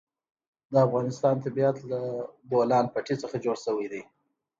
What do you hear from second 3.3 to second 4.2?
جوړ شوی دی.